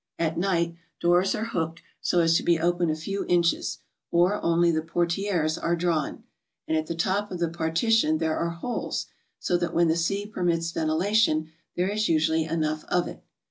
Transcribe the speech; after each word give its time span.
At 0.17 0.35
night, 0.35 0.73
doors 0.99 1.35
are 1.35 1.45
hooked 1.45 1.83
so 2.01 2.21
as 2.21 2.35
to 2.35 2.41
be 2.41 2.59
open 2.59 2.89
a 2.89 2.95
few 2.95 3.23
inches, 3.27 3.77
or 4.09 4.41
only 4.43 4.71
the 4.71 4.81
portieres 4.81 5.59
are 5.59 5.75
drawn, 5.75 6.23
and 6.67 6.75
at 6.75 6.87
the 6.87 6.95
top 6.95 7.29
of 7.29 7.37
the 7.37 7.49
partition 7.49 8.17
there 8.17 8.35
are 8.35 8.49
holes, 8.49 9.05
so 9.37 9.57
that 9.57 9.75
when 9.75 9.89
the 9.89 9.95
sea 9.95 10.25
permits 10.25 10.71
ventilation, 10.71 11.51
there 11.75 11.89
is 11.89 12.09
usually 12.09 12.45
enough 12.45 12.83
of 12.85 13.07
it. 13.07 13.23